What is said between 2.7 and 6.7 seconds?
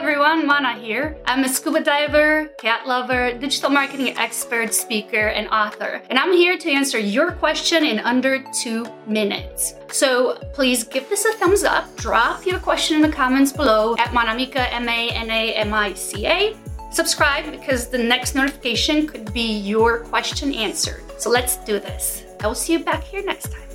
lover, digital marketing expert, speaker, and author. And I'm here to